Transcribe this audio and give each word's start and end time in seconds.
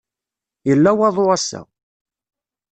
Yella 0.67 0.91
waḍu 0.97 1.25
ass-a. 1.35 1.61